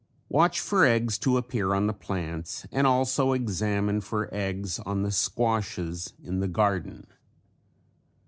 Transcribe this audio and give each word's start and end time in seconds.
Watch 0.29 0.59
for 0.59 0.83
eggs 0.83 1.19
to 1.19 1.37
appear 1.37 1.75
on 1.75 1.85
the 1.85 1.93
plants 1.93 2.65
and 2.71 2.87
also 2.87 3.33
examine 3.33 4.01
for 4.01 4.33
eggs 4.33 4.79
on 4.79 5.03
the 5.03 5.11
squashes 5.11 6.13
in 6.23 6.39
the 6.39 6.47
garden. 6.47 7.05